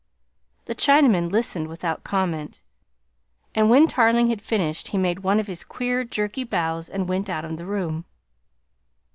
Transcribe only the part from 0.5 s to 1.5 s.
The Chinaman